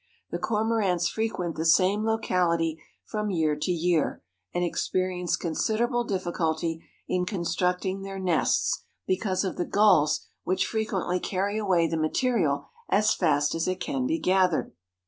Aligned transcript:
The 0.31 0.39
Cormorants 0.39 1.07
frequent 1.07 1.55
the 1.57 1.63
same 1.63 2.03
locality 2.03 2.81
from 3.05 3.29
year 3.29 3.55
to 3.57 3.71
year 3.71 4.23
and 4.51 4.63
experience 4.63 5.35
considerable 5.37 6.05
difficulty 6.05 6.83
in 7.07 7.23
constructing 7.23 8.01
their 8.01 8.17
nests 8.17 8.81
because 9.05 9.43
of 9.43 9.57
the 9.57 9.65
gulls 9.65 10.21
which 10.43 10.65
frequently 10.65 11.19
carry 11.19 11.59
away 11.59 11.85
the 11.87 11.97
material 11.97 12.65
as 12.89 13.13
fast 13.13 13.53
as 13.53 13.67
it 13.67 13.79
can 13.79 14.07
be 14.07 14.17
gathered. 14.17 14.73